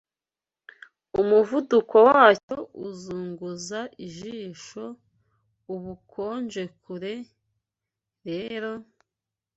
[1.21, 2.57] Umuvuduko wacyo
[2.87, 4.83] uzunguza ijisho,
[5.73, 7.13] Ubukonje kure;
[8.27, 8.71] rero,